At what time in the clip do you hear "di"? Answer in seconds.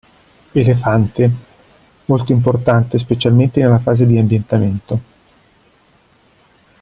4.07-4.17